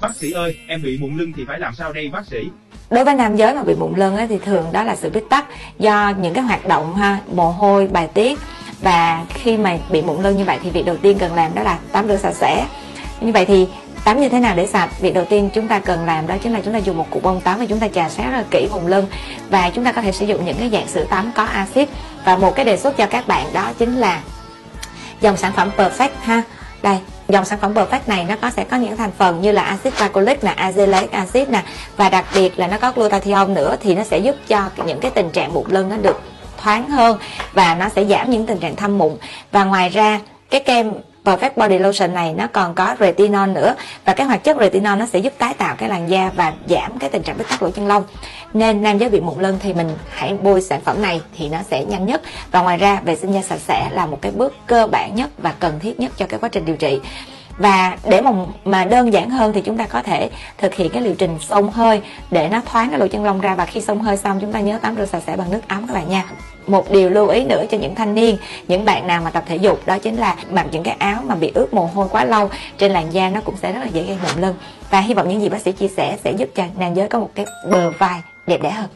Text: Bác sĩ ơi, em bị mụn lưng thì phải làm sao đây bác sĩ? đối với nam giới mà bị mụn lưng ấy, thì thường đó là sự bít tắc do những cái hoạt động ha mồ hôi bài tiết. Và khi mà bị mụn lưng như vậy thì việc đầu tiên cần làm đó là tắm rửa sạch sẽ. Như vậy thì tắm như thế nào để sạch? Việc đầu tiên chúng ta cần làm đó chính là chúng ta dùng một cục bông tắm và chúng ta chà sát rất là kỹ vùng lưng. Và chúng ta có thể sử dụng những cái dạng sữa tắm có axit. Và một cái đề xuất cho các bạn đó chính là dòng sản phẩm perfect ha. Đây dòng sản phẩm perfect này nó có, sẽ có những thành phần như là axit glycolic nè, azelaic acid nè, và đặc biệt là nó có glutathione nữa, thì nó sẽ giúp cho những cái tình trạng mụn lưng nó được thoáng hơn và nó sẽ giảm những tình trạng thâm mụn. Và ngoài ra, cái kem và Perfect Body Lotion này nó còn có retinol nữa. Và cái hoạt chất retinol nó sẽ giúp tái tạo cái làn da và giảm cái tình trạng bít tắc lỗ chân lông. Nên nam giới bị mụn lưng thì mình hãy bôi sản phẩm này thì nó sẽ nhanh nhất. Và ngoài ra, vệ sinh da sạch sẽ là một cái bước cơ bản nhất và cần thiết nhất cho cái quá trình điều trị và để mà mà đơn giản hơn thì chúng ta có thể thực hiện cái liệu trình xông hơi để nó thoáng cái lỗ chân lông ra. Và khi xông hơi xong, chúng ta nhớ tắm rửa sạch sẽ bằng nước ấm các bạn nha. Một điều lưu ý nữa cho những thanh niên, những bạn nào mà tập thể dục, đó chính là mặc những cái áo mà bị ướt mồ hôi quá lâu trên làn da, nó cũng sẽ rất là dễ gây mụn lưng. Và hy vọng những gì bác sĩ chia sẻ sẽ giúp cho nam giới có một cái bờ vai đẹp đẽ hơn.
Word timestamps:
Bác 0.00 0.16
sĩ 0.16 0.30
ơi, 0.30 0.56
em 0.66 0.82
bị 0.82 0.98
mụn 1.00 1.16
lưng 1.16 1.32
thì 1.36 1.44
phải 1.48 1.58
làm 1.58 1.74
sao 1.74 1.92
đây 1.92 2.08
bác 2.08 2.26
sĩ? 2.26 2.38
đối 2.90 3.04
với 3.04 3.14
nam 3.14 3.36
giới 3.36 3.54
mà 3.54 3.62
bị 3.62 3.74
mụn 3.74 3.94
lưng 3.96 4.16
ấy, 4.16 4.26
thì 4.26 4.38
thường 4.38 4.66
đó 4.72 4.84
là 4.84 4.96
sự 4.96 5.10
bít 5.10 5.24
tắc 5.30 5.44
do 5.78 6.12
những 6.20 6.34
cái 6.34 6.44
hoạt 6.44 6.66
động 6.66 6.94
ha 6.94 7.18
mồ 7.32 7.50
hôi 7.50 7.86
bài 7.86 8.08
tiết. 8.14 8.38
Và 8.82 9.24
khi 9.28 9.56
mà 9.56 9.78
bị 9.90 10.02
mụn 10.02 10.22
lưng 10.22 10.36
như 10.36 10.44
vậy 10.44 10.58
thì 10.62 10.70
việc 10.70 10.86
đầu 10.86 10.96
tiên 10.96 11.18
cần 11.18 11.34
làm 11.34 11.54
đó 11.54 11.62
là 11.62 11.78
tắm 11.92 12.08
rửa 12.08 12.16
sạch 12.16 12.34
sẽ. 12.34 12.66
Như 13.20 13.32
vậy 13.32 13.44
thì 13.46 13.68
tắm 14.04 14.20
như 14.20 14.28
thế 14.28 14.40
nào 14.40 14.56
để 14.56 14.66
sạch? 14.66 15.00
Việc 15.00 15.14
đầu 15.14 15.24
tiên 15.24 15.50
chúng 15.54 15.68
ta 15.68 15.78
cần 15.78 16.06
làm 16.06 16.26
đó 16.26 16.36
chính 16.42 16.52
là 16.52 16.60
chúng 16.64 16.74
ta 16.74 16.78
dùng 16.78 16.96
một 16.96 17.06
cục 17.10 17.22
bông 17.22 17.40
tắm 17.40 17.58
và 17.58 17.66
chúng 17.66 17.80
ta 17.80 17.88
chà 17.88 18.08
sát 18.08 18.24
rất 18.24 18.36
là 18.36 18.44
kỹ 18.50 18.68
vùng 18.70 18.86
lưng. 18.86 19.06
Và 19.50 19.70
chúng 19.70 19.84
ta 19.84 19.92
có 19.92 20.02
thể 20.02 20.12
sử 20.12 20.26
dụng 20.26 20.44
những 20.44 20.56
cái 20.60 20.70
dạng 20.70 20.88
sữa 20.88 21.04
tắm 21.10 21.30
có 21.34 21.44
axit. 21.44 21.88
Và 22.24 22.36
một 22.36 22.56
cái 22.56 22.64
đề 22.64 22.76
xuất 22.76 22.96
cho 22.96 23.06
các 23.06 23.28
bạn 23.28 23.46
đó 23.52 23.72
chính 23.78 23.96
là 23.96 24.22
dòng 25.20 25.36
sản 25.36 25.52
phẩm 25.52 25.70
perfect 25.76 26.08
ha. 26.22 26.42
Đây 26.82 26.98
dòng 27.32 27.44
sản 27.44 27.58
phẩm 27.58 27.74
perfect 27.74 28.00
này 28.06 28.24
nó 28.28 28.36
có, 28.40 28.50
sẽ 28.50 28.64
có 28.64 28.76
những 28.76 28.96
thành 28.96 29.10
phần 29.18 29.40
như 29.40 29.52
là 29.52 29.62
axit 29.62 29.98
glycolic 29.98 30.44
nè, 30.44 30.54
azelaic 30.56 31.06
acid 31.12 31.48
nè, 31.48 31.62
và 31.96 32.08
đặc 32.08 32.24
biệt 32.34 32.58
là 32.58 32.66
nó 32.66 32.78
có 32.78 32.92
glutathione 32.92 33.54
nữa, 33.54 33.76
thì 33.80 33.94
nó 33.94 34.04
sẽ 34.04 34.18
giúp 34.18 34.36
cho 34.48 34.68
những 34.86 35.00
cái 35.00 35.10
tình 35.10 35.30
trạng 35.30 35.54
mụn 35.54 35.70
lưng 35.70 35.88
nó 35.88 35.96
được 35.96 36.20
thoáng 36.56 36.90
hơn 36.90 37.18
và 37.52 37.74
nó 37.74 37.88
sẽ 37.88 38.04
giảm 38.04 38.30
những 38.30 38.46
tình 38.46 38.58
trạng 38.58 38.76
thâm 38.76 38.98
mụn. 38.98 39.16
Và 39.52 39.64
ngoài 39.64 39.88
ra, 39.88 40.20
cái 40.50 40.60
kem 40.60 40.92
và 41.24 41.36
Perfect 41.36 41.50
Body 41.56 41.78
Lotion 41.78 42.14
này 42.14 42.34
nó 42.34 42.46
còn 42.52 42.74
có 42.74 42.96
retinol 43.00 43.48
nữa. 43.48 43.74
Và 44.04 44.14
cái 44.14 44.26
hoạt 44.26 44.44
chất 44.44 44.56
retinol 44.60 44.98
nó 44.98 45.06
sẽ 45.06 45.18
giúp 45.18 45.32
tái 45.38 45.54
tạo 45.54 45.74
cái 45.78 45.88
làn 45.88 46.10
da 46.10 46.30
và 46.36 46.52
giảm 46.68 46.98
cái 46.98 47.10
tình 47.10 47.22
trạng 47.22 47.38
bít 47.38 47.48
tắc 47.48 47.62
lỗ 47.62 47.70
chân 47.70 47.86
lông. 47.86 48.04
Nên 48.54 48.82
nam 48.82 48.98
giới 48.98 49.10
bị 49.10 49.20
mụn 49.20 49.40
lưng 49.40 49.58
thì 49.62 49.72
mình 49.72 49.90
hãy 50.10 50.36
bôi 50.42 50.62
sản 50.62 50.80
phẩm 50.80 51.02
này 51.02 51.20
thì 51.38 51.48
nó 51.48 51.58
sẽ 51.70 51.84
nhanh 51.84 52.06
nhất. 52.06 52.22
Và 52.50 52.62
ngoài 52.62 52.76
ra, 52.76 53.00
vệ 53.04 53.16
sinh 53.16 53.32
da 53.32 53.42
sạch 53.42 53.60
sẽ 53.60 53.88
là 53.92 54.06
một 54.06 54.18
cái 54.22 54.32
bước 54.32 54.54
cơ 54.66 54.86
bản 54.86 55.14
nhất 55.14 55.30
và 55.38 55.54
cần 55.60 55.80
thiết 55.80 56.00
nhất 56.00 56.12
cho 56.16 56.26
cái 56.26 56.40
quá 56.40 56.48
trình 56.48 56.64
điều 56.64 56.76
trị 56.76 57.00
và 57.60 57.96
để 58.08 58.20
mà 58.20 58.30
mà 58.64 58.84
đơn 58.84 59.12
giản 59.12 59.30
hơn 59.30 59.52
thì 59.52 59.60
chúng 59.60 59.76
ta 59.76 59.86
có 59.86 60.02
thể 60.02 60.30
thực 60.58 60.74
hiện 60.74 60.90
cái 60.92 61.02
liệu 61.02 61.14
trình 61.14 61.38
xông 61.40 61.70
hơi 61.70 62.00
để 62.30 62.48
nó 62.48 62.60
thoáng 62.66 62.90
cái 62.90 62.98
lỗ 62.98 63.06
chân 63.08 63.24
lông 63.24 63.40
ra. 63.40 63.54
Và 63.54 63.66
khi 63.66 63.80
xông 63.80 64.00
hơi 64.00 64.16
xong, 64.16 64.40
chúng 64.40 64.52
ta 64.52 64.60
nhớ 64.60 64.78
tắm 64.82 64.96
rửa 64.96 65.04
sạch 65.04 65.22
sẽ 65.26 65.36
bằng 65.36 65.50
nước 65.50 65.60
ấm 65.68 65.86
các 65.86 65.94
bạn 65.94 66.08
nha. 66.08 66.24
Một 66.66 66.90
điều 66.90 67.10
lưu 67.10 67.28
ý 67.28 67.44
nữa 67.44 67.64
cho 67.70 67.78
những 67.78 67.94
thanh 67.94 68.14
niên, 68.14 68.36
những 68.68 68.84
bạn 68.84 69.06
nào 69.06 69.22
mà 69.24 69.30
tập 69.30 69.44
thể 69.46 69.56
dục, 69.56 69.86
đó 69.86 69.98
chính 69.98 70.16
là 70.16 70.36
mặc 70.50 70.66
những 70.70 70.82
cái 70.82 70.96
áo 70.98 71.22
mà 71.26 71.34
bị 71.34 71.52
ướt 71.54 71.74
mồ 71.74 71.90
hôi 71.94 72.08
quá 72.10 72.24
lâu 72.24 72.50
trên 72.78 72.92
làn 72.92 73.12
da, 73.12 73.30
nó 73.30 73.40
cũng 73.44 73.56
sẽ 73.56 73.72
rất 73.72 73.80
là 73.80 73.86
dễ 73.86 74.02
gây 74.02 74.16
mụn 74.22 74.42
lưng. 74.42 74.54
Và 74.90 75.00
hy 75.00 75.14
vọng 75.14 75.28
những 75.28 75.40
gì 75.40 75.48
bác 75.48 75.60
sĩ 75.60 75.72
chia 75.72 75.88
sẻ 75.88 76.18
sẽ 76.24 76.32
giúp 76.32 76.48
cho 76.54 76.64
nam 76.78 76.94
giới 76.94 77.08
có 77.08 77.18
một 77.18 77.30
cái 77.34 77.46
bờ 77.70 77.90
vai 77.90 78.20
đẹp 78.46 78.62
đẽ 78.62 78.70
hơn. 78.70 78.88